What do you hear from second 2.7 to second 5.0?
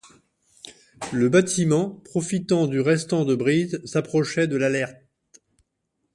restant de brise, s’approchait de l’Alert.